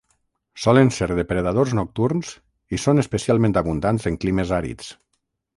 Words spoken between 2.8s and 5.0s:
són especialment abundants en climes àrids.